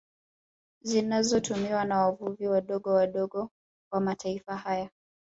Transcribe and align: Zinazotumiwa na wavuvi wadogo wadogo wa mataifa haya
Zinazotumiwa 0.83 1.85
na 1.85 1.99
wavuvi 2.01 2.47
wadogo 2.47 2.89
wadogo 2.93 3.49
wa 3.91 3.99
mataifa 3.99 4.55
haya 4.57 4.89